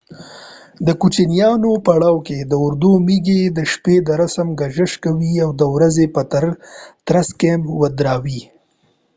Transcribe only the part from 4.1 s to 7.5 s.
رسم ګذشت کوي او د ورځي په ترس